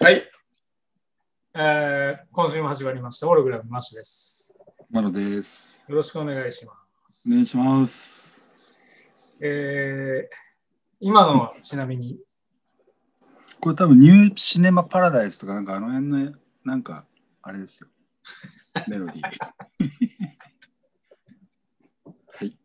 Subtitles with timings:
[0.00, 0.30] はい。
[1.52, 3.26] えー、今週も始まりました。
[3.26, 4.56] ホログラムマッシュです。
[4.88, 5.84] マロです。
[5.88, 6.74] よろしくお願いしま
[7.08, 7.28] す。
[7.28, 9.40] お願いします。
[9.42, 10.36] えー、
[11.00, 12.20] 今のはちなみに、
[13.58, 16.32] これ多分ニューシネマパラダイスとかなんかあの辺の
[16.64, 17.04] なんか
[17.42, 17.88] あれですよ。
[18.86, 19.22] メロディー。
[22.28, 22.56] はい。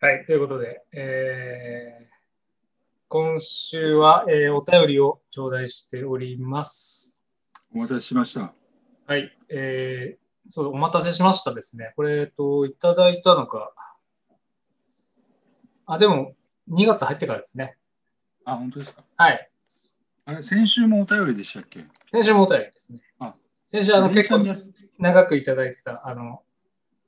[0.00, 2.14] はい、ということで、えー、
[3.08, 7.20] 今週は、えーお便りを頂戴しております。
[7.74, 8.52] お待たせしました。
[9.06, 11.90] はい、えー、そう、お待たせしましたですね。
[11.96, 13.72] これ、えっと、いただいたのか、
[15.86, 16.34] あ、でも、
[16.70, 17.76] 2月入ってからですね。
[18.44, 19.02] あ、本当ですか？
[19.16, 19.50] はい。
[20.26, 21.84] あれ、先週もお便りでしたっけ？
[22.12, 23.00] 先週もお便りですね。
[23.18, 24.44] あ先週、あの、結構
[24.98, 26.42] 長くいただいてた、あの、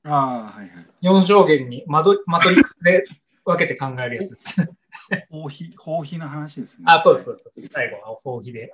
[0.03, 0.87] ああ、はいはい。
[1.01, 3.05] 4象限にマドマトリックスで
[3.45, 4.75] 分けて考えるやつです。
[5.29, 6.85] 放棄、放棄の話ですね。
[6.87, 7.67] あ、そうです、そうです。
[7.69, 8.73] 最後は放棄で。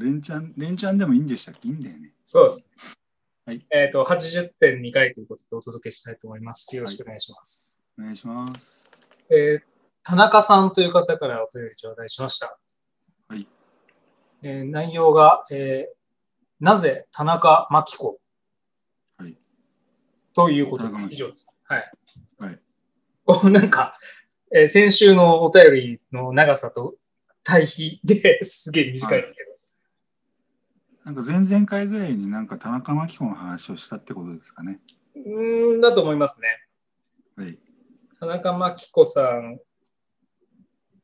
[0.00, 1.68] 連チャン、連チャンでもいいんでしたっけ？
[1.68, 2.12] いいんだよね。
[2.24, 2.72] そうです。
[3.46, 3.66] はい。
[3.70, 6.74] えっ、と、80.2回ということでお届けしたいと思います。
[6.76, 7.82] よろしくお願いします。
[7.98, 8.88] お願いします。
[9.30, 9.62] えー
[10.06, 12.58] 田中さんという方からお便り頂戴しました。
[13.26, 13.48] はい。
[14.42, 15.94] えー内容が、えー
[16.60, 18.23] なぜ田中真紀子はい。
[20.34, 21.56] ということで以上です。
[21.64, 21.92] はい。
[22.38, 22.58] はい。
[23.24, 23.96] こうなんか、
[24.54, 26.94] えー先週のお便りの長さと
[27.42, 29.54] 対比ですげえ短いですけど。
[31.04, 34.80] なんか前々回ぐらいになんか田中真紀子の話をしたってことですかね。
[35.16, 36.48] うーん、だと思いますね。
[37.36, 37.58] はい。
[38.18, 39.60] 田中真紀子さん、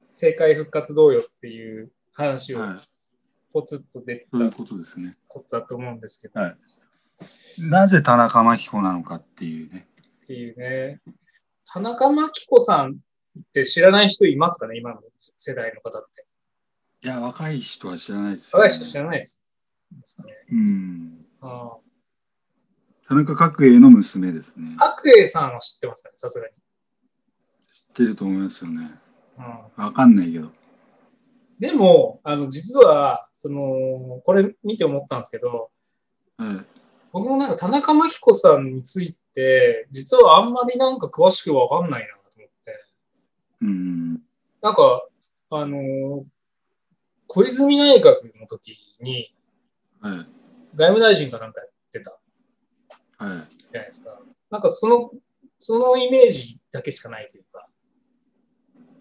[0.08, 2.88] 政界復活どうよっていう話をはい。
[3.52, 5.16] ポツッと出てたことですね。
[5.28, 6.56] ことだと思うんですけど、はい。
[7.70, 9.86] なぜ田中真紀子なのかっていうね。
[10.24, 11.00] っていうね。
[11.72, 12.94] 田中真紀子さんっ
[13.52, 15.00] て知らない人いますかね今の
[15.36, 16.26] 世代の方って。
[17.02, 19.44] いや、若い人は知らないですよ、若い人知らないです。
[19.92, 20.34] ですかね。
[20.52, 21.26] うん。
[21.40, 21.76] あ
[23.08, 24.76] 田中角栄の娘ですね。
[24.80, 26.52] あ角栄さんは知ってますかねさすがに。
[26.52, 26.60] 知っ
[27.94, 28.90] てると思いますよね。
[29.38, 29.42] う
[29.80, 30.50] んわかんないけど。
[31.58, 35.70] でも、あの、実は、その、これ見て思ったんですけど、
[36.38, 36.79] はい。
[37.12, 42.84] 僕もなんか田中真紀子さんについて、実はあんまりなんか詳しくわかんないなと思って。
[43.62, 44.14] うん。
[44.62, 45.06] なんか、
[45.50, 46.24] あのー
[47.32, 49.32] 小泉内閣の時に
[50.00, 50.14] はい。
[50.74, 52.18] 外務大臣かなんかやってた
[53.18, 53.56] はい。
[53.72, 54.18] じゃないですか。
[54.50, 55.10] なんかその、
[55.60, 57.68] そのイメージだけしかないというか。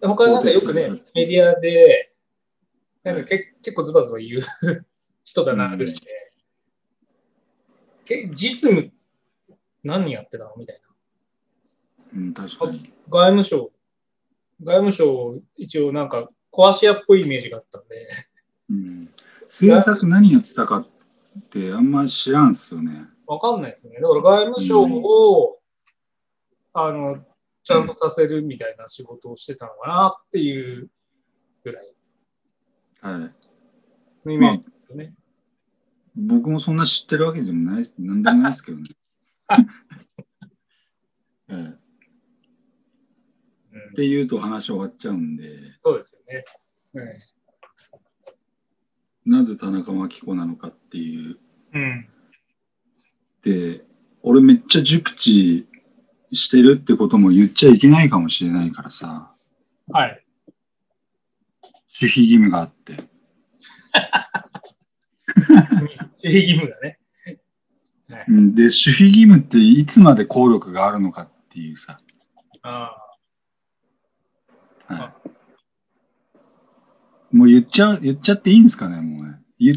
[0.02, 2.12] 他なんかよくねね、メディアで、
[3.02, 4.40] なんかけ結構ズバズバ言う
[5.24, 6.06] 人だな、あるし、け
[8.04, 8.92] 実務
[9.82, 10.54] 何やってたの？
[10.56, 10.80] みたい
[12.12, 12.20] な。
[12.20, 12.92] うん、確かに。
[13.08, 13.70] 外務省、
[14.62, 18.08] 外務省一応なんか壊し屋っぽいイメージがあったんで、
[18.70, 19.08] うん。
[19.48, 20.86] 制作何やってたかっ
[21.50, 23.06] てあんま知らんすよね。
[23.26, 24.00] わかんないですよね。
[24.00, 25.60] だから外務省を、
[26.72, 27.24] あの、
[27.62, 30.90] ちゃんとさせるみたいな仕事をしてたのかなっていう
[31.62, 31.94] ぐらい
[33.00, 33.20] はい。
[34.26, 35.14] のイメージですよね。
[36.16, 38.84] 僕もそんな知ってるわけでもない、なんでもないですけどね。
[41.48, 41.80] え えうん
[43.90, 46.24] って言うと話終わっちゃうんで、そうです
[46.94, 47.18] よね。
[49.24, 51.38] なぜ田中真紀子なのかっていう。
[51.72, 52.08] うん。
[53.42, 53.84] で、
[54.22, 55.68] 俺めっちゃ熟知
[56.32, 59.32] してるってことも言っちゃいけないかもしれないからさ、
[59.88, 60.24] はい。
[62.00, 63.04] 守秘義務があって。
[66.22, 66.98] 守秘義務だね。
[68.08, 72.00] はで、守秘義務っていつまで効力があるのかっていうさ、
[72.62, 72.96] あ
[74.86, 75.14] は
[77.32, 79.36] い、もう言っちゃう、言っちゃっていいんですかね、もうね。
[79.58, 79.74] 言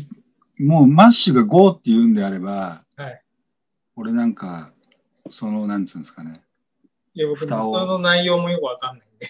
[0.60, 3.24] もうマッシュが GO って言うんであれば、はい。
[3.96, 4.72] 俺なんか、
[5.30, 6.42] その、なんつうんですかね。
[7.14, 9.26] いや、僕、その内容もよくわかんないんで、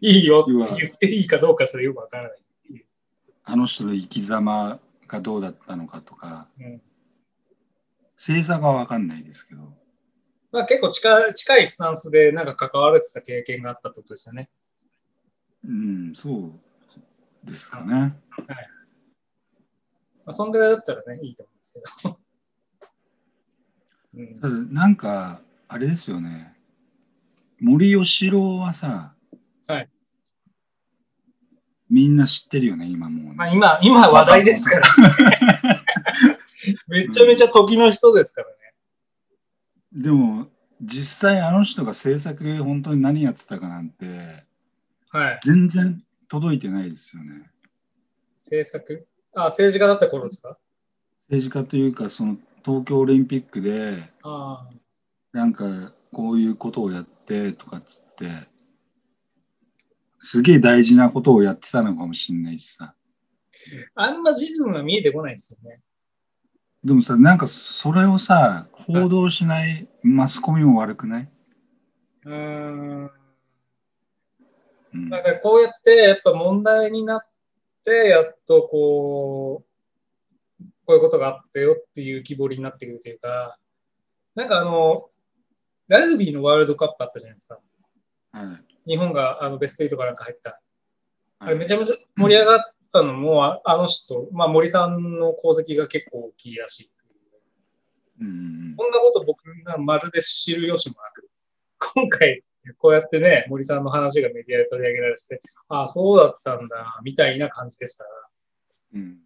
[0.00, 2.86] いいよって言っていいかどうかそれよくわからないっていう。
[3.44, 6.82] あの人の生き様がどうだったのかとか、うん
[8.18, 9.60] 星座がわかんないですけど、
[10.50, 14.48] まあ、結構近い近いスタンスでなんか関われてた経験があったってことですよね。
[15.64, 16.54] うん、そ
[17.44, 18.18] うですかね。
[20.24, 22.18] まあ、そんぐらいだったらね、いいと思うんですけど。
[24.16, 26.56] うんただなんか、あれですよね。
[27.60, 29.15] 森喜朗はさ、はい
[31.88, 33.52] みんな知ってるよね、今もう、まあ、ね。
[33.54, 34.86] 今、今話題ですから、
[35.70, 35.82] ね。
[36.88, 38.54] めちゃめちゃ時の人ですからね。
[39.92, 40.48] でも、
[40.82, 44.44] 実際あの人が制作で本当に何やってたかなんて、
[45.10, 45.40] はい。
[45.42, 47.50] 全然届いてないですよね。
[48.36, 48.98] 政策
[49.34, 50.58] あ、政治家だった頃ですか？
[51.28, 54.68] 政治家というか、その東京オリンピックで、あ
[55.32, 58.48] なんかこういうことをやってとかっつって、
[60.20, 62.94] すげえ大事なことをやってたのかもしれないしさ。
[63.94, 64.02] あ。
[64.02, 65.80] あんま実務が見えてこないですよね。
[66.84, 71.28] でもさ、なんかそれをさ、報道しないマスコミも悪くない？
[72.24, 73.10] うーん。
[74.94, 77.20] うんなんかこうやってやっぱ問題になっ
[77.84, 79.64] て、やっとこ
[80.60, 83.58] う、こういうことがあったよっていう浮き彫りになってくるというか、
[84.34, 85.10] なんかあの、
[85.88, 87.58] ラグビーのワールドカップあったじゃないですか。
[88.32, 90.60] はい日本があのベスト8かなんか入った。
[91.38, 92.60] あはいれめちゃめちゃ盛り上がっ
[92.92, 96.92] たのも、ああの人、まあ森さんの功績が結構大きいらしい。
[98.20, 101.30] うんうんこんなこと僕がまるで知る由もなく、
[101.94, 102.42] 今回、
[102.78, 108.04] こうやってね、森さんの話がメディアで取り上げられてて、ああ、そうだったんだ、みたいな感じですか
[108.94, 109.18] うん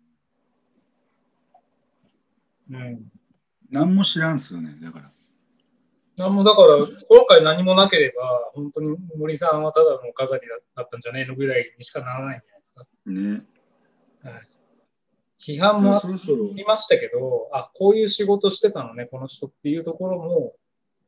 [2.70, 2.78] ら。
[2.78, 3.12] うん。
[3.70, 5.10] 何も知らんすよね、だから。
[6.20, 10.42] なんもだから、今回何もなければ、本当に森さんはただの飾り
[10.76, 12.86] だったんじゃねえのぐらいにしかならないんじゃないですか。
[13.06, 13.42] ね。
[15.38, 16.02] 批判もあ
[16.54, 20.54] りましたけど、あ、こういう仕事してたのね、この人っていうところも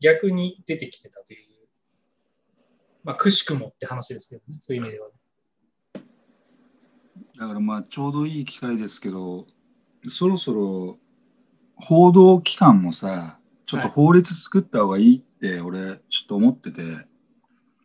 [0.01, 1.53] 逆に出てきてたという。
[3.05, 5.09] まあ、くしくもって話ですけどね、そういう意味では。
[7.39, 9.47] だからまあちょうどいい機会ですけど、
[10.07, 10.99] そろそろ
[11.75, 13.41] 報道機関もさ、
[13.73, 16.83] ちょっと法律作った方がいいって俺ちょっと思ってて、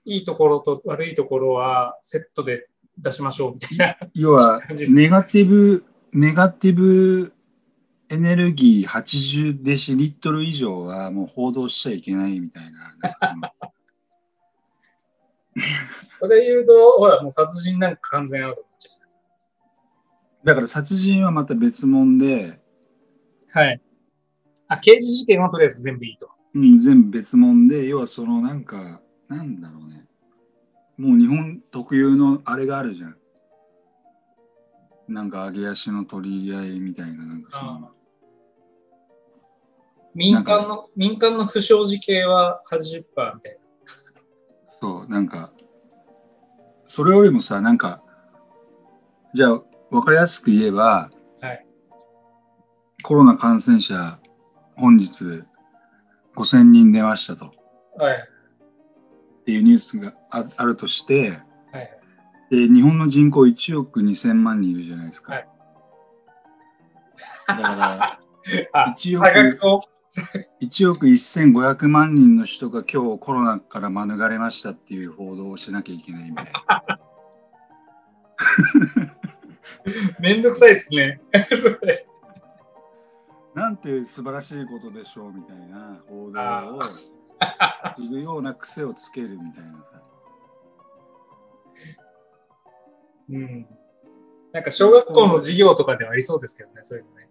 [0.03, 2.67] いいところと悪いところはセットで
[2.97, 3.95] 出しましょうみたいな。
[4.13, 4.59] 要は
[4.93, 7.31] ネガティブ、ネガティブ
[8.09, 12.93] エネルギー80デシリットル以上はもう報道しちゃいけないみたいな。
[13.37, 13.53] な
[16.19, 19.21] それ言うと、ほら、もう殺人なんか完全アウトになっちゃうじゃないです
[20.43, 22.59] だから殺人はまた別物で、
[23.53, 23.61] か。
[23.61, 23.81] はい。
[24.67, 26.29] あ、刑事事件はとりあえず全部いいと。
[26.53, 30.05] うん、全部別物で、要はそのなんか、なんだろうね。
[30.97, 33.17] もう日本特有のあれがあるじゃん。
[35.07, 37.91] なんか揚げ足の取り合いみたいな、なんかその、
[40.13, 43.59] 民間の、民間の不祥事系は80%みたい
[44.81, 45.53] そう、なんか、
[46.85, 48.01] それよりもさ、なんか、
[49.33, 49.61] じゃあ、
[49.91, 51.11] わかりやすく言えば、
[51.41, 51.67] はい
[53.03, 54.19] コロナ感染者、
[54.77, 55.43] 本日
[56.35, 57.51] 5000人出ましたと。
[57.97, 58.05] な。
[58.05, 58.17] はい。
[58.17, 61.39] っていうニュースがああるとして、
[61.71, 61.89] はい。
[62.49, 65.33] で、日本の人口1億2000万人いるじゃないですか。
[65.33, 65.47] はい
[67.47, 68.19] だから、
[68.73, 69.83] あ、一応差額を。
[70.61, 76.99] 1億1500万人の人が今日コロナから免れましたっていう報道をしなきゃいけないみたいな。
[80.19, 81.19] めんどくさいですね。
[81.51, 82.07] それ
[83.57, 87.01] なんて素晴らしいことでしょうみたいな報道をす
[88.03, 89.99] るような癖をつけるみたいなさ。
[93.31, 93.67] うん。
[94.53, 97.27] なんか小学校の授業とかではありそうですけどね、そういうのね。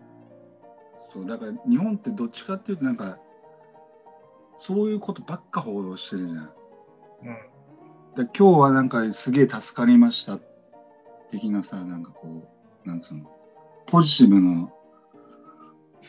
[1.12, 3.18] そうだから日本ってどっちかっていうとなんか
[4.56, 6.38] そういうことばっか報道してるじゃん。
[6.38, 6.48] うん。
[8.16, 10.40] で今日はなんかすげえ助かりました
[11.30, 12.52] 的なさなんかこ
[12.84, 13.30] うなんつうの
[13.86, 14.72] ポジティブの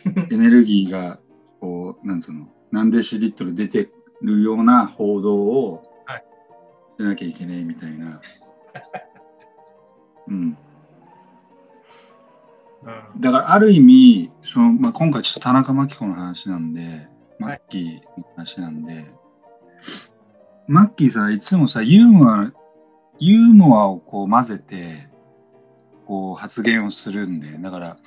[0.31, 1.19] エネルギーが
[1.59, 3.89] こうなんつうの何デシリットル出て
[4.21, 6.23] るような報道をはい
[6.97, 8.21] しなきゃいけないみたいな。
[10.27, 10.57] うん、
[12.83, 13.21] うん。
[13.21, 17.07] だからある意味その、まあ、今回ちょっと田中真紀子の話なんで
[17.39, 19.05] マッキーの話なんで、
[20.67, 22.51] マッキーさいつもさユーモア
[23.19, 25.07] ユーモアをこう混ぜて
[26.05, 27.97] こう発言をするんでだから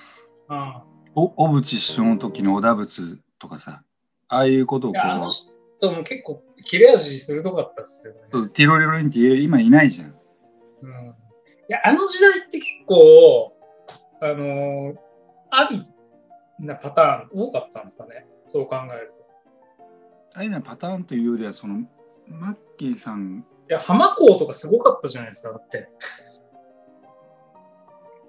[0.48, 3.82] あお小渕首相の時の小田仏とかさ
[4.28, 5.30] ああいうことをこいや、あのう
[5.78, 8.20] 人も結構切れ味鋭かったっすよね。
[8.30, 10.14] そうティロリロリンって今いないじゃん。
[10.82, 11.08] うん。
[11.08, 11.14] い
[11.68, 13.56] や、あの時代って結構、
[14.20, 14.96] あのー
[15.52, 15.84] あり
[16.60, 18.26] なパターン多かったんですかね。
[18.44, 19.26] そう考えると。
[20.34, 21.80] ああいうのはパターンというよりはその
[22.28, 25.88] マッキーさんいや、浜港とかすごかったじゃないですか、だって。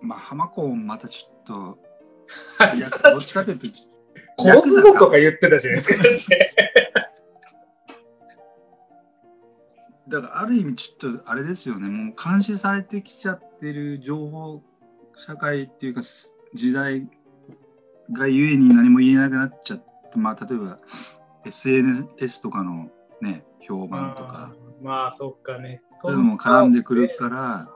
[0.01, 1.90] まあ浜子もまたちょっとあ
[2.65, 2.67] い。
[2.67, 3.67] やどっちかというと
[4.37, 6.37] 殺すぞとか言ってたじゃないですか、
[10.07, 11.87] だからある意味ちょっとあれですよね。
[11.87, 14.63] もう監視されてきちゃってる情報
[15.25, 17.07] 社会っていうかす時代
[18.11, 20.77] がゆえに何も言えなくなっちゃってまあ例えば
[21.45, 22.89] SNS とかの
[23.21, 24.53] ね評判とか。
[24.55, 25.83] うんまあ、そっかね。
[25.99, 27.69] そういうのも絡んでくるから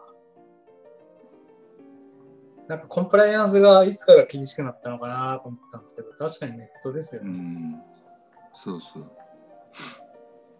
[2.67, 7.31] なんかコンプライアンスがいつから厳しくなったのかなと思ったんですけど、確かにネットですようね。
[7.31, 7.81] ん
[8.55, 9.05] そうそう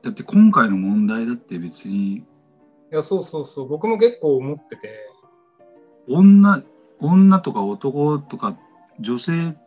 [0.03, 2.24] だって今回の問題だって別にい
[2.91, 3.67] や、そうそうそう。
[3.67, 5.09] 僕も結構思ってて、
[6.07, 6.62] 女
[7.00, 8.55] 女とか男とか
[9.00, 9.57] 女性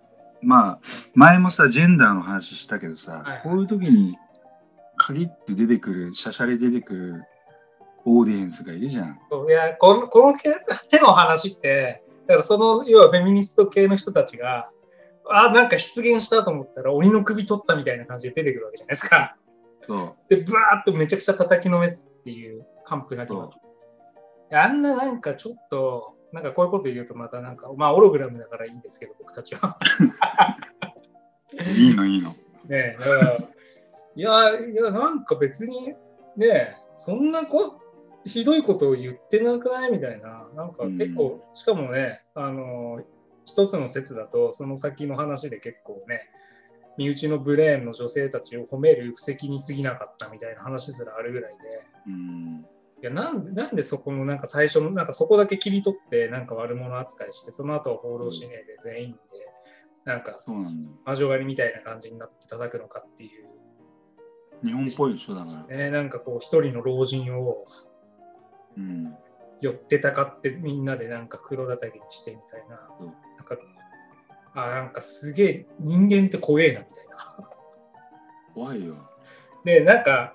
[0.40, 0.78] まあ
[1.14, 4.16] 前もさジェンダーの話したけどさ、はいはいこういう時に
[4.96, 7.24] 限って出てくるシャシャリ出てくる
[8.04, 9.18] オーディエンスがいるじゃん。
[9.48, 10.38] いやこのこの
[10.88, 14.68] 手の話って、だからその要はフェミニスト系の人たちが、
[15.30, 19.36] あなんか出現したと思ったら鬼の首取ったみたいな感じで出てくるわけじゃないですか。
[19.86, 23.60] そで、ブワーっとめちゃくちゃ叩きのめすっていう、完膚なきまそ
[24.50, 29.78] であんななんかちょっと、なんかこういうこと言うとまたなんか、まあオログラムだからいいんですけど、僕たちは。
[31.52, 32.30] う いいのいいの。
[32.30, 32.36] ね
[32.70, 35.94] え、だから、いや、いや、なんか別に、
[36.36, 37.80] ねえ、そんなこ
[38.24, 39.92] ひどいことを言ってなくない？
[39.92, 43.00] みたいな、なんか結構、しかもね、あの、
[43.44, 46.28] 一つの説だと、その先の話で結構ね、
[46.98, 51.58] 身内のブレーンの女性たちを褒める布石に過ぎなかったみたいな話すらあるぐらいで、
[52.08, 52.66] うん。
[53.00, 59.18] いやなんでなんでそこのなんか最初のなんかそこだけ切り取ってなんか悪者扱いしてその後は報道しねえで全員で
[60.04, 60.42] なんか。
[61.04, 63.46] 魔女狩りみたいな感じになって叩くのかっていう。
[64.66, 65.76] 日本っぽい人だから。
[65.76, 67.64] ね、なんかこう一人の老人を
[68.78, 69.16] うん。
[69.60, 73.56] 寄ってたかってみんなでなんか袋叩きにしてみたいな、そうなんか
[74.54, 77.48] あなんかすげえ人間って怖えなみたいな。
[78.54, 78.94] 怖いよ。
[79.64, 80.32] でなんか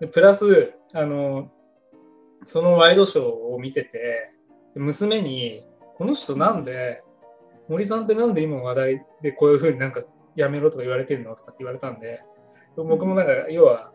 [0.00, 1.50] でプラスあの
[2.44, 4.32] そのワイドショーを見てて
[4.74, 5.66] 娘に
[5.96, 7.02] 「この人なんで
[7.68, 10.00] 森さんってなんで今話題でこういうふうになんか
[10.36, 12.22] やめろとか言われてるの?」とかって言われたんで
[12.76, 13.92] 僕もなんか要は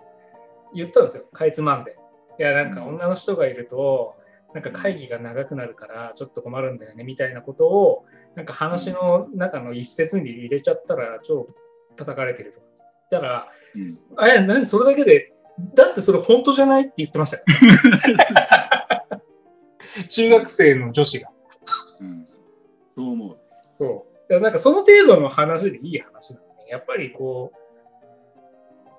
[0.73, 1.97] 言ったんですよかいつまんで。
[2.37, 4.15] いやなんか女の人がいると
[4.53, 11.47] なんか会議が長くなるからちょっと困るんだよねみたいなことをなんか話の中の一節に入れちゃったら超
[11.95, 13.99] 叩かれてるとか言ったらうん。
[14.15, 15.33] あれ、何それだけで、
[15.73, 17.43] だってそれ本当じゃないって言ってましたよ。
[20.07, 21.29] 中学生の女子が。
[22.01, 22.27] うん。
[22.95, 23.37] そう思う。
[23.73, 24.39] そう。
[24.41, 26.65] なんかその程度の話でいい話なのね。
[26.69, 27.51] やっぱりこ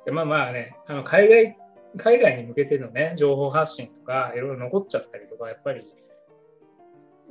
[0.07, 1.59] う、まあまあね、あの海外、
[1.97, 5.85] 海外に向けてのね、情報発信とか、いろいろ残っちゃったりとか、やっぱり、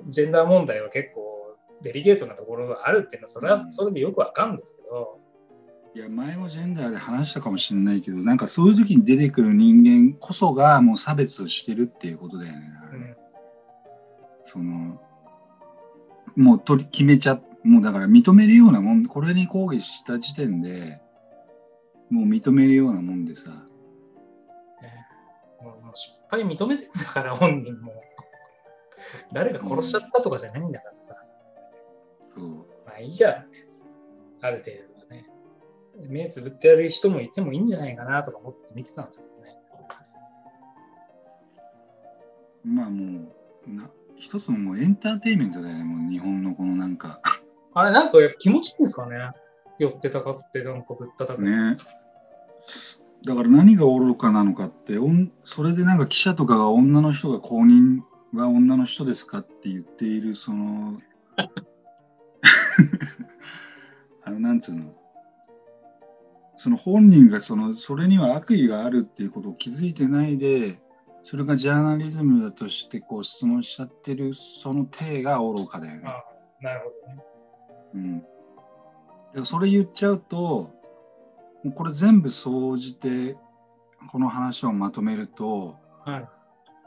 [0.08, 5.20] ジェンダー問題は結構デリケートなところがあるっていうのは、それはそれでよくわかるんですけど、
[5.96, 12.60] いや前もジェンダーで話したかもしれないけどなんかそういう時に出てくる人間こそがもう差別をしてるっていうことだよね。
[12.92, 13.16] うん、
[14.44, 15.00] その
[16.36, 21.00] もう取り決めちゃもうだから認めるようなもんこれに抗議した時点で
[22.10, 23.66] もう認めるようなもんでさ
[24.86, 25.06] ね
[25.62, 27.94] もう失敗認めてんだから、本人も。
[29.34, 31.16] 誰が殺しちゃったとかじゃないんだからさ。
[32.34, 32.48] そう
[32.86, 33.68] まあいいじゃんって。
[34.42, 35.26] ある程度はね。
[36.08, 39.58] 目つぶってやる人もいてもいいんじゃないかなとか思って見てたんですけどね。
[42.64, 43.32] まあも
[43.68, 47.22] うな一つのもうエンターテインメントだよねもう日本のこのなんか
[47.74, 49.18] あれなんかやっぱ気持ちいいんですかね
[49.78, 51.42] 寄ってたかってなんかぶったたく。
[51.42, 51.76] ね
[53.26, 58.02] だから何が愚かなのかっておんそれでなんか記者とかが女の人が公認
[58.34, 61.00] は女の人ですかって言っているその
[64.24, 64.94] あのなんつうの？
[66.58, 70.80] その本人がそのそれには悪意があるっていうことを気づいてないで
[71.24, 76.04] それがジャーナリズムだとしてこう質問しちゃってるその体が愚かだよね。
[76.06, 76.24] あ
[76.62, 78.24] なるほどね。
[79.36, 80.75] うん、それ言っちゃうと
[81.72, 83.36] これ全部総じて
[84.12, 86.30] この話をまとめるとはい。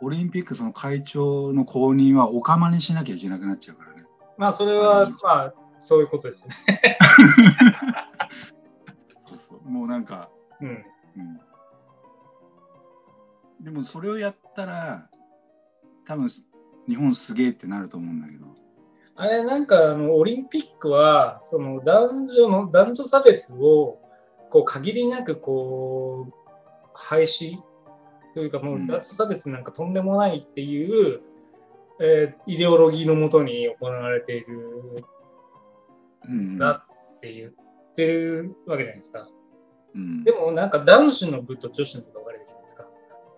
[0.00, 4.04] オリンピックその会長の後任はお釜にしなきゃいけなくなっちゃうからね。
[4.36, 6.76] まあそれはまあそういうことですね。
[9.26, 10.30] そうそうもうなんか、
[10.60, 10.68] うん。
[10.68, 11.40] うん、
[13.64, 15.08] でもそれをやったら
[16.06, 16.28] 多分
[16.88, 18.46] 日本すげえってなると思うんだけど。
[19.16, 23.98] あれなんかあのオリンピックはその男女の男女差別を
[24.50, 26.32] こう限りなくこう
[26.94, 27.58] 廃止
[28.34, 28.86] というかもううん。
[28.86, 31.20] 脱差別なんかとんでもないっていう、
[32.00, 35.04] えーイデオロギーのもとに行われている
[36.28, 36.58] うん。
[36.58, 36.84] な
[37.16, 37.52] って言っ
[37.94, 39.28] てるわけじゃないですか。
[39.94, 40.24] うん。
[40.24, 42.86] でもなんか男子の部と女子の部が分かれてるじゃないですか。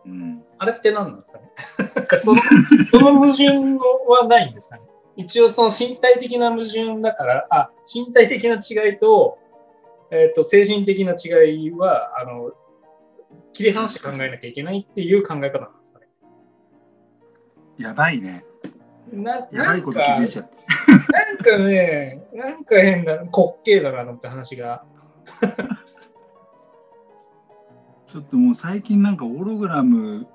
[0.06, 0.42] うん。
[0.58, 1.50] あれって何なんですかね？
[1.96, 2.40] なんかその
[2.90, 3.44] その矛盾
[4.08, 4.82] はないんですかね？
[5.16, 9.38] 一応その身体的な矛盾だから、あ、身体的な違いと、
[10.10, 12.52] えっ、と、精神的な違いは、あの、
[13.52, 16.06] 切り離して考えなきゃいけないっていう考え方なんですかね。
[17.78, 18.44] やばいね。
[19.12, 20.56] なやばいこと気づいちゃって。
[21.12, 23.28] なんかね、なんか変だ、滑
[23.64, 24.84] 稽だなと思って話が。
[28.06, 30.26] ちょっともう最近なんかオログラム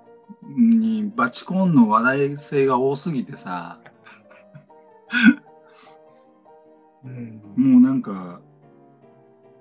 [0.58, 3.82] にバチコンの話題性が多すぎてさ、
[7.04, 7.42] うん。
[7.56, 8.42] もうなんか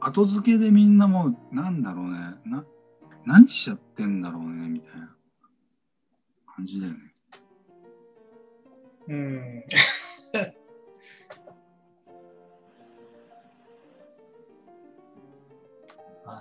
[0.06, 2.62] 後付けでみんなもうなんだろうね、な
[3.24, 5.16] 何しちゃってんだろうねみたいな
[6.54, 6.98] 感じだよね。
[9.08, 9.64] うん。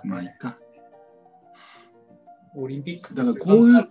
[0.04, 0.58] まあいいか。
[2.54, 3.86] オリンピックだからこういうね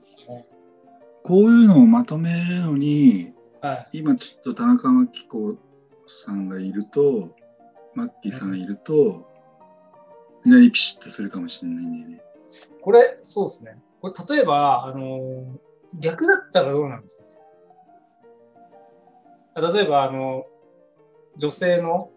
[1.24, 4.00] こういうのをまとめるのに、はい。
[4.00, 5.58] 今ちょっと田中真紀子
[6.26, 7.36] さんがいると、
[7.96, 9.33] マッキーさんがいると、
[10.46, 12.24] いきなりピシッとするかもしれないんだよね。
[12.82, 13.78] これ、そうですね。
[14.02, 15.58] これ、例えば、あの、
[16.00, 17.24] 逆だったらどうなんです
[19.56, 19.62] か？
[19.62, 19.74] ね。
[19.74, 20.46] 例えば、あの、
[21.38, 22.12] 女性の、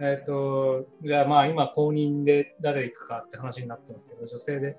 [0.00, 4.76] えっ、と、じゃあまあ今公認で誰行くかって話になってますけど、女性で、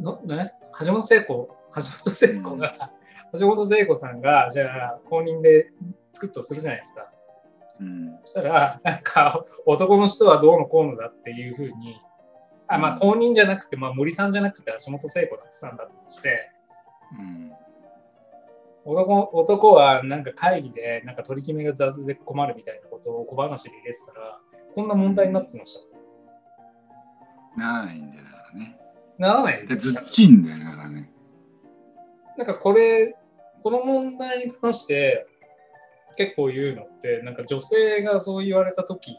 [0.00, 0.52] のね、
[0.84, 2.92] 橋本聖子、橋本聖子が、
[3.38, 5.72] 橋本聖子さんが、じゃあ公認で
[6.12, 7.10] 作っとするじゃないですか。
[7.80, 8.18] うん。
[8.24, 12.00] そしたら、なんか、男の人はどうのこうのだっていうふうに、
[12.68, 16.50] あまあ、公認じゃなくて、まあ、森さんじゃなくて、橋本聖子さんだったとして、
[17.18, 17.52] うん。
[18.84, 24.38] 男男はなんか会議で、なんか取り決めが雑で困るみたいなことを小話で入れてたら、
[24.74, 25.80] こんな問題になってまし
[27.56, 27.60] た。
[27.60, 28.78] ならないんだからね。
[29.18, 31.10] ならないでですずよっちんだよだからね。
[32.36, 33.16] なんかこれ、
[33.62, 35.26] この問題に関して
[36.16, 39.16] 結構言うのって、なんか女性がそう言われたとき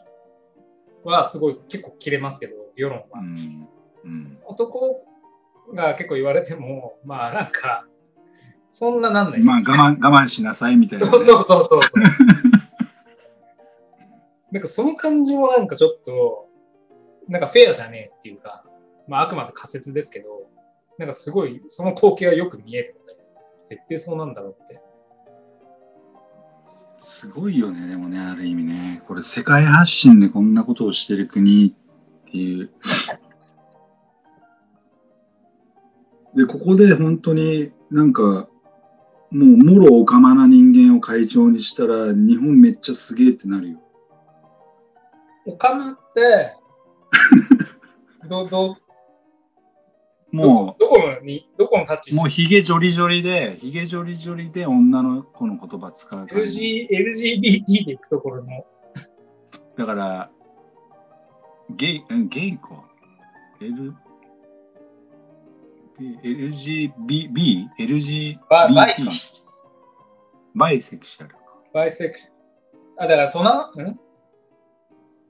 [1.04, 3.20] はすごい結構切れますけど、世論は。
[3.20, 3.68] うん。
[4.04, 4.38] うん。
[4.44, 5.04] 男
[5.74, 7.86] が結構言われても、まあなんか、
[8.70, 9.42] そんななんない。
[9.42, 11.12] まあ我慢我慢しなさいみたいな、ね。
[11.12, 12.02] そ うそうそうそうそう。
[14.50, 16.48] なんかその感じもなんかちょっと、
[17.28, 18.64] なんかフェアじゃねえっていうか、
[19.06, 20.48] まああくまで仮説ですけど、
[20.98, 23.16] なんかすごいその光景はよく見えるので、
[23.64, 24.80] 絶対そうなんだろうって。
[27.00, 29.02] すごいよね、でもね、ある意味ね。
[29.06, 32.70] これ世界発信でこんなことをしてる国っていう。
[36.34, 38.48] で、ここで本当になんか、
[39.30, 43.78] もうもろおかまな人間を会長にしたら、日本めっちゃすげえってなるよ。
[45.46, 46.54] おかまって、
[48.28, 48.76] ど、ど、
[50.30, 56.26] もどこのに、どこの立う、ちもうヒゲジョリジョリで、ヒゲジョリジョリで女の子の言葉使う。
[56.26, 58.66] LG、LGBT で行くところの、
[59.76, 60.30] だから、
[61.70, 62.84] ゲイ、んゲイか。
[63.60, 63.94] L、
[65.98, 66.92] LGBT、
[67.78, 69.02] LGBT、ババイか
[70.54, 71.40] バイセクシャルか。
[71.72, 72.34] バイセクション。
[72.98, 74.00] あ、だからトナ、ん？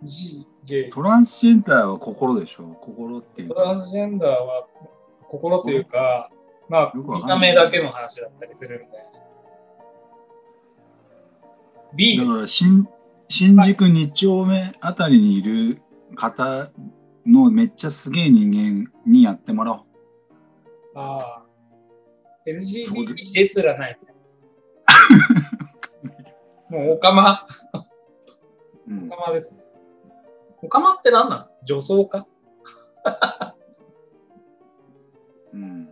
[0.02, 0.90] ?G、ゲイ。
[0.90, 2.64] トランスジェンダーは心でしょ？
[2.80, 3.54] 心っていうか。
[3.54, 4.66] トランスジェンダーは
[5.26, 6.30] 心というか、
[6.68, 8.98] まあ、見た目だけの話だったりするんで。
[11.94, 12.86] B だから新、
[13.28, 15.80] 新宿2丁目あたりにいる
[16.14, 16.70] 方
[17.26, 18.50] のめっちゃすげえ人
[18.84, 19.80] 間にやってもらおう。
[20.94, 21.42] ああ。
[22.46, 23.98] LGBT ですらない。
[26.70, 27.46] もう、オカマ、
[28.86, 29.77] うんオカマですね。
[30.62, 31.56] オカマって何なんですか？
[31.64, 32.26] 女装か？
[35.52, 35.88] うん。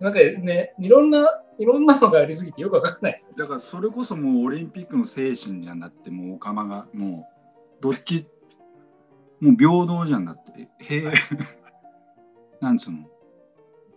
[0.00, 3.32] なんかね、いろんな、いろんなのがありすぎてよくわかんないです。
[3.36, 7.28] だからそれこそもうオリンピックの精神じゃんだってもうオカマがも
[7.78, 8.26] うどっち
[9.40, 10.68] もう平等じゃんだって。
[10.80, 11.12] 平
[12.60, 13.08] なんつうの？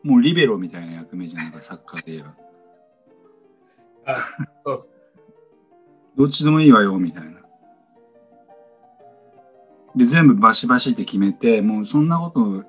[0.04, 2.36] もうリベロみたいな役目じゃんなんかサッカーで言えば。
[4.14, 4.18] あ
[4.62, 5.00] そうっす。
[6.16, 7.42] どっちでもいいわよみたいな
[9.98, 12.64] で全部バシバシって決めてもうそんなこと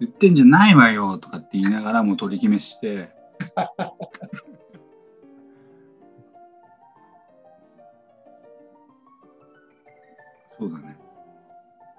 [0.00, 3.10] 言ってんじゃないわよとかって言いながらもう取り決めして
[10.58, 10.98] そうだね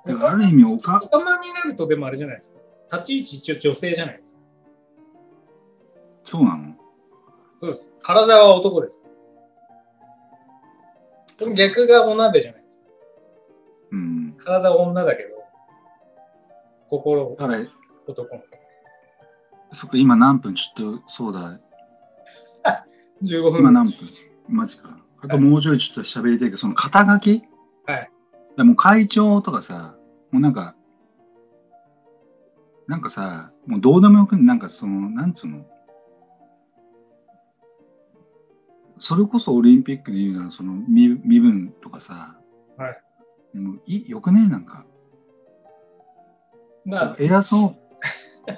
[0.05, 2.55] だからある意味おかオ、カマになるとでもあれじゃないです
[2.89, 2.97] か。
[2.97, 4.41] 立ち位置一応女性じゃないですか。
[6.23, 6.75] そうなの？
[7.57, 7.95] そうです。
[8.01, 9.05] 体は男です。
[11.35, 12.91] その逆がお鍋じゃないですか。
[13.91, 14.18] うん。
[14.39, 15.29] 体は女だけど、
[16.87, 17.59] 心だから、
[18.07, 18.47] 男の子。
[19.71, 20.55] そっか、今何分？
[20.55, 21.59] ちょっと、そうだ、
[23.21, 23.59] 15分。
[23.59, 23.93] 今何分？
[24.47, 24.97] マジか。
[25.21, 27.43] あともうちょいちょっと喋りたいけど、その肩書き？
[27.85, 28.11] はい。
[28.57, 29.95] でもう会長とかさ、
[30.31, 30.75] もうなんか、
[32.87, 35.65] なんかさ、もうどうでもよくなんかその、なんつうの、
[38.97, 42.35] それこそオリンピックで言うなら、その身身分とかさ、
[42.77, 43.03] はい。
[43.53, 44.47] もういよくね？
[44.47, 44.85] なんか、
[46.85, 47.75] まあ、偉そう。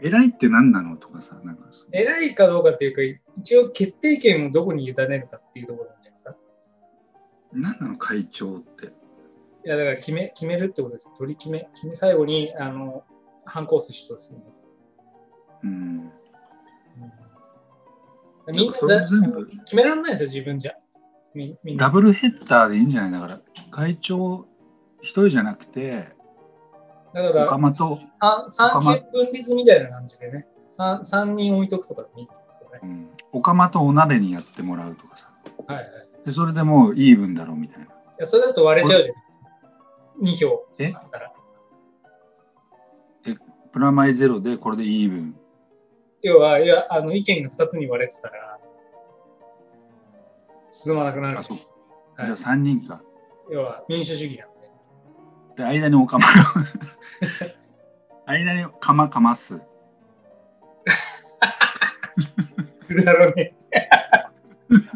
[0.00, 3.02] 偉いって何なのとかさ、なんか偉いかどうかっていうか、
[3.36, 6.36] 一応決定権をどこに委ねるかっていうところなんじゃないですか？
[7.52, 8.86] 何なの会長って。
[8.86, 8.90] い
[9.64, 11.12] や、だから決め決めるってことです。
[11.14, 11.68] 取り決め。
[11.74, 13.04] 決め最後に、あの、
[13.44, 14.42] 反抗す人ですね。
[15.64, 16.12] うん。
[18.52, 20.76] みんなんな決められないですよ、自分じゃ。
[21.76, 24.46] ダブルヘッダーでいいんじゃないだから、会長
[25.00, 26.08] 一人じゃなくて、
[27.14, 32.86] だから、オカマと、あ三権分立みたいな感じでね、三三人置いとくとかでもいいですよねう。
[32.86, 35.30] ん、オカマとお鍋にやってもらうとかさ。
[35.66, 35.84] はいはい。
[36.24, 37.86] いでそれでもうイーブンだろうみたいな。
[38.18, 39.48] や、それだと割れちゃうじゃないですか。
[40.20, 40.92] 2票え？
[40.94, 41.32] あったら。
[43.70, 45.36] プラマイゼロでこれでイーブン。
[46.22, 48.58] 要は、いや、あの、意見が2つに割れてたら、
[50.70, 51.42] 進まなくなるあ、。
[51.42, 51.56] そう。
[51.56, 51.66] はい
[52.26, 53.00] じゃあ3人か。
[53.50, 54.68] 要は、民主主義なんで。
[55.56, 56.32] で、間にオカマが。
[58.26, 59.56] 間にカマかます。
[63.04, 63.54] だろうね。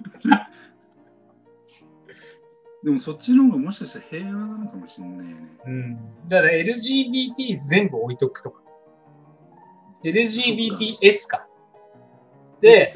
[2.83, 5.49] でもそっちの方がもしかしたら平和なのかもしれないよね。
[5.65, 6.29] うん。
[6.29, 8.61] だから LGBT 全部置いとくとか。
[10.03, 11.47] LGBTS か。
[12.61, 12.93] で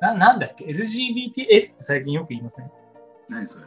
[0.00, 2.70] な、なんだっけ ?LGBTS って最近よく言いません？
[3.28, 3.64] 何それ？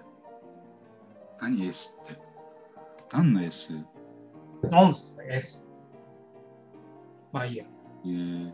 [1.40, 2.20] 何 S って？
[3.12, 3.70] 何の S?
[4.64, 5.70] 何ですか ?S。
[7.32, 7.66] まあいいや。
[8.06, 8.54] えー、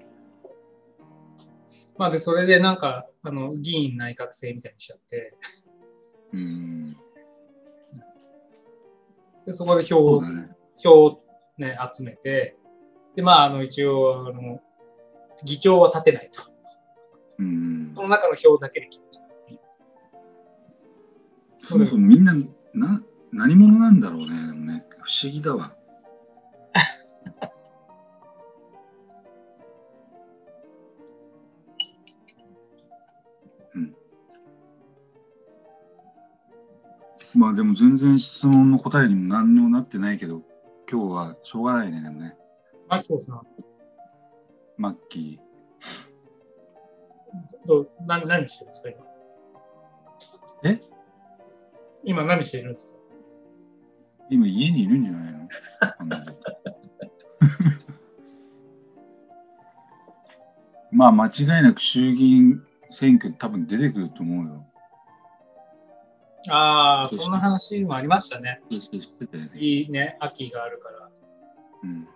[1.98, 5.34] まあで、それでなんか、あの、議員内閣制みたいにしちゃって、
[6.34, 6.94] うん。
[9.46, 10.50] でそこで票をね。
[10.78, 11.24] 票を
[11.58, 12.56] ね、集めて、
[13.16, 14.62] で、まあ、あの、一応、あの、
[15.44, 16.42] 議長は立てないと。
[17.40, 18.02] うんそ。
[18.02, 19.60] の中の票だけで決めちゃうっていう。
[21.58, 22.34] そもそもみんな
[22.74, 24.38] な何者なんだろうね。
[24.48, 25.76] でもね不思議だわ。
[33.76, 33.96] うん。
[37.34, 40.44] まあでも全然質問の答えにも何にもなってないけど、
[40.92, 42.36] 今日はしょうがないね、でもね。
[42.90, 43.42] あ、そうですな。
[44.78, 45.40] マッキ
[47.70, 50.72] どうな何してるんですか、今？
[50.72, 50.82] え？
[52.04, 52.98] 今何してるんですか？
[52.98, 53.02] ー。
[54.32, 55.48] 今家にいるんじゃないの？
[60.92, 64.66] まあ間違いなく衆議院選挙多分出てくると思うよ。
[66.50, 68.62] ああ、そんな話もありましたね。
[68.72, 69.50] そうそうしてたよね。
[69.50, 71.10] 次ね、秋があるから。
[71.84, 72.08] うん。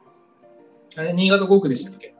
[0.98, 2.16] あれ、新潟5区でしたっけ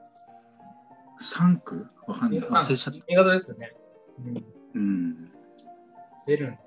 [1.22, 1.88] ？3区？
[2.08, 2.40] わかんない。
[2.40, 3.00] 新潟忘れちゃった。
[3.08, 3.74] 新潟ですよね。
[4.20, 5.32] うん、うん。
[6.26, 6.60] 出るんだ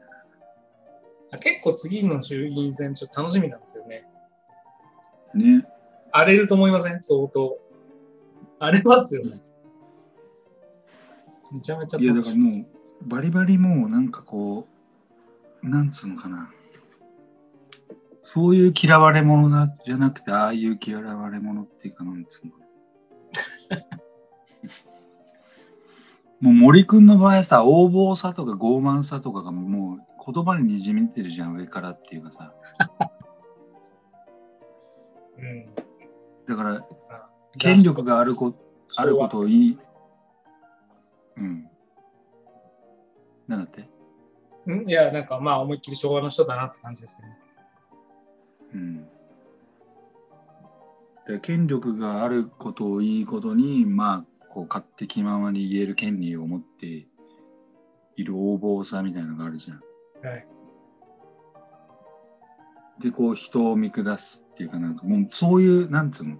[1.32, 4.06] あ結構次の衆議院選ちょっと楽しみなんですよね。
[5.34, 5.66] ね。
[6.12, 7.02] 荒れると思いません？
[7.02, 7.58] 相当。
[8.58, 9.32] 荒れますよね。
[11.52, 12.50] めちゃめちゃいやだ楽しみ。
[12.50, 12.68] からも
[13.02, 14.68] うバリバリもうなんかこ
[15.62, 16.50] う、なんつうのかな。
[18.22, 22.52] そういう嫌われ者だじゃなくて、ああいう嫌われ者っていうかなんつうの。
[26.40, 32.52] もう森くんの場合さ、横暴さとか傲慢さとかがもう言葉ににじみてるじゃん、上からっていうかさ。
[35.38, 35.66] うん、
[36.46, 36.86] だから、
[37.58, 38.54] 権力があるこ
[38.98, 39.78] あることを言い、
[41.36, 41.68] うん。
[43.48, 43.88] なんだって？
[44.70, 47.38] んいや、なんかまあ思いっきり昭和の人だなって感じですね。
[48.74, 48.96] うん。
[48.98, 49.02] だ
[51.26, 59.80] から権力があることをいいことに、まあ、こう勝手気ままに言える権利を持っている横暴さみたいなのがあるじゃん。
[60.26, 60.48] はい。
[62.98, 66.36] で、こう人を見下すっていうかなんかもうそういう、なんつうの、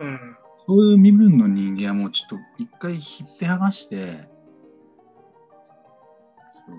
[0.00, 0.36] うん。
[0.66, 4.30] そういう身分の人間はもうちょっと一回ひっぺ剥がして、
[6.64, 6.72] そ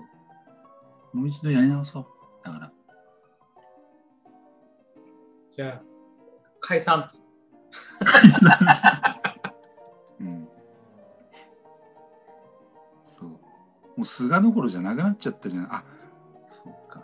[1.14, 2.06] うもう一度やり直そう。
[2.44, 2.72] だから。
[5.52, 5.82] じゃあ、
[6.58, 7.16] 解散と。
[7.16, 7.20] う
[13.98, 15.74] もう菅どころじゃなくなっちゃったじゃん。
[15.74, 15.82] あ、
[16.46, 17.02] そうか。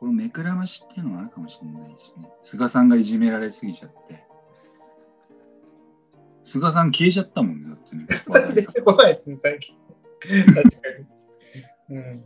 [0.00, 2.30] この目くらましっていうのもあるかもしれないしね。
[2.42, 4.24] 菅さんがいじめられすぎちゃって。
[6.42, 7.68] 菅さん消えちゃったもんね。
[7.68, 8.06] だってね。
[8.54, 9.76] 出てこないですね、最近。
[10.54, 10.68] 確か
[11.90, 11.96] に。
[11.98, 12.24] うん。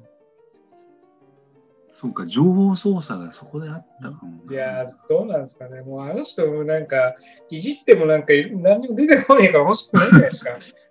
[1.91, 4.53] そうか、情報操作がそこであったかもな。
[4.53, 5.81] いやー、どうなんですかね。
[5.81, 7.17] もうあの人もなんか、
[7.51, 10.51] いじってもなんか何にも出てこねえから欲しくないじゃないですか。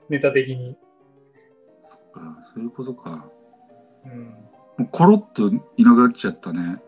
[0.10, 0.78] ネタ的に。
[2.18, 3.26] あそういうことか。
[4.06, 4.26] うん。
[4.78, 6.82] もうコロッといなくなっちゃったね。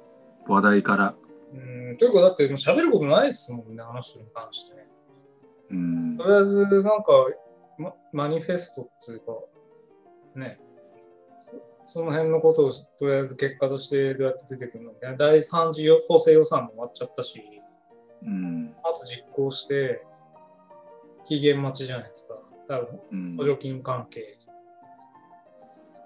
[0.47, 1.15] 話題から。
[1.53, 4.85] うん、というか、だってもう喋ることないですもんね、あの人に関して。
[5.71, 6.25] うんと。
[6.27, 7.13] りあえず、なんか、
[7.77, 9.33] ま、マニフェストっていうか、
[10.35, 10.59] ね、
[11.87, 15.17] そその辺のことをとりあえず結果としてどうやって出てくるのみたいな。
[15.17, 17.43] 第3次補正予算も終わっちゃったし、
[18.23, 18.75] うん。
[18.83, 20.03] あと実行して、
[21.25, 22.39] 期限待ちじゃないですか。
[22.67, 23.43] 多分、うん補。
[23.43, 24.38] 助金関係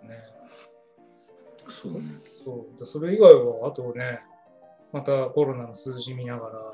[0.03, 0.23] ね。
[1.69, 2.21] そうね。
[2.43, 2.79] そう。
[2.79, 4.21] でそれ以外は、あとね、
[4.91, 6.73] またコロナの数字見ながら、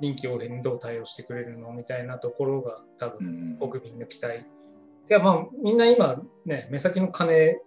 [0.00, 3.58] 臨機応変にどう対応してくれるのみたいなところが多う分ん。
[3.58, 4.40] 国民の期待。
[4.40, 4.42] い
[5.08, 7.58] や、まあ、みんな今ね、目先の金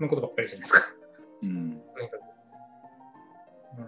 [0.00, 0.96] のことばっかりじゃないですか。
[1.42, 1.80] うん。
[1.94, 2.20] とにかく。
[3.78, 3.84] うん。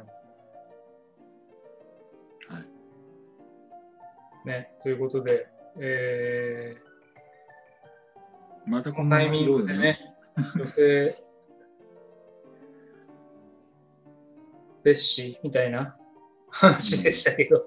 [2.55, 2.61] は
[4.45, 4.49] い。
[4.49, 5.49] ね、ということで、
[5.81, 6.90] えー、
[8.67, 10.15] またここのタイミングでね、
[10.55, 11.23] 女性、
[14.85, 15.97] 蔑視みたいな
[16.51, 17.67] 話でしたけど、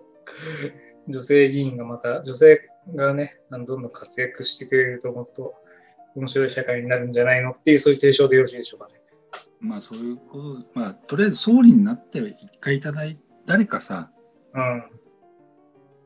[1.08, 5.56] 女性議員がまた、女性がね、どんどん活躍してくれると思うと、
[6.16, 9.04] 面白い社会になるんじゃないのっていう、そういう提唱でよろしいでしょうかね。
[9.64, 10.38] まあそういうこ
[10.74, 14.12] と、まあとりあえず総理になって一回いただい誰かさ、
[14.54, 14.84] うん。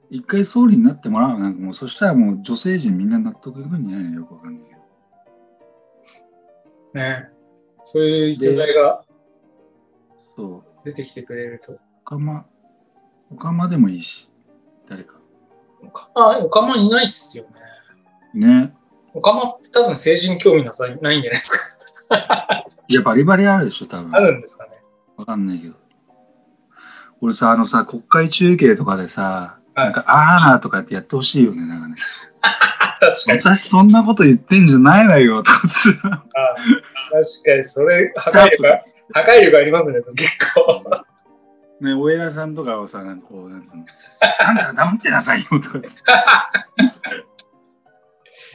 [0.10, 4.77] 一回総理になってもらうなんかもうそしたらもう女性陣みんな納得いくんじゃないのよくわかんないけど。
[6.94, 7.30] ね。
[7.84, 9.04] そういう逸材が
[10.36, 10.86] そう。
[10.86, 11.78] 出てきてくれると。
[12.02, 12.46] おかま、
[13.32, 14.30] おかまでもいいし、
[14.90, 15.20] 誰か。
[15.82, 17.46] おかま、おかまいないっすよ
[18.34, 18.48] ね。
[18.48, 18.74] ね。
[19.14, 21.80] おかまって多分政治に興味なさいないんじゃないです
[22.88, 24.18] いや、バリバリあるでしょ、多分か。
[24.18, 24.22] あ。
[24.22, 24.72] るんですかね。
[25.18, 25.76] わかんないけど。
[27.20, 31.96] 俺さ、あのさ、国会中継とかでさ、はいなんか、あーとかってやってほしいよね、なんかね。
[33.00, 33.40] 確かに。
[33.40, 35.92] 私そんなこと言ってんじゃないわよ、とかさ。
[36.04, 36.24] あ確
[37.46, 38.82] かに、それ、破壊力が、
[39.14, 40.84] 破壊力ありますね、結構。
[41.80, 43.86] ね、お偉さんとかをさ、なんかこう、なんつうの、
[44.40, 46.02] あんた黙ってなさいよ、とかさ。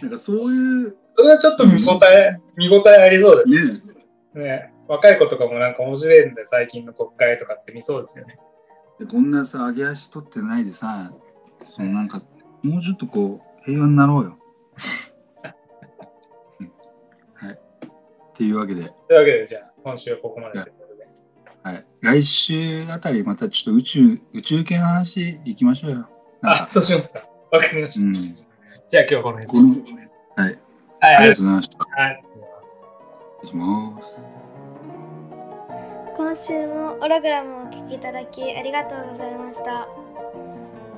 [0.02, 3.81] なんかそういう、それはちょっと見応え、見応えありそうでね、
[4.33, 4.72] すね。
[4.88, 8.38] 若い子とかもなんか面白いんで、最近の国会とかって見そうですよね。
[8.98, 11.12] でこんなさ、上げ足取ってないでさ、
[11.76, 12.22] そのなんか、
[12.62, 14.38] もうちょっとこう、平和になろうよ。
[16.61, 16.72] うん
[17.35, 17.55] はい。
[17.55, 17.59] っ
[18.35, 21.07] ていうわけで、というわけで、じゃあ、今週はここまでということで。
[21.62, 26.09] はい、来週あたりまたちょっと宇宙、宇宙系の話行きましょうよ。
[26.42, 27.29] あ、か、そうしますか。
[27.51, 28.07] わかりました。
[28.07, 28.14] うん。
[28.14, 29.92] じゃあ、今日はこの辺この、で。
[30.37, 30.59] はい、
[31.01, 31.79] はい、ありがととうございました。
[31.79, 32.90] うはい、失礼します。
[33.42, 34.42] 失礼します。
[36.16, 40.02] 今週もオログラムをお聞きいただきありがとうございました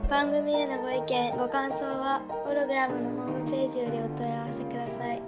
[0.09, 5.23] 番組へのご意見ご感想はホログラムのホームページよりお問い合わせください。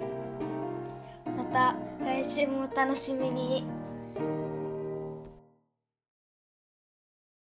[1.35, 3.76] また来週もお楽しみに。